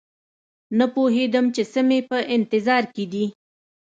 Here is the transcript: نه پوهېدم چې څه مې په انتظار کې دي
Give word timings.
نه 0.77 0.85
پوهېدم 0.93 1.45
چې 1.55 1.63
څه 1.71 1.81
مې 1.87 1.99
په 2.09 2.17
انتظار 2.35 2.83
کې 2.93 3.05
دي 3.11 3.25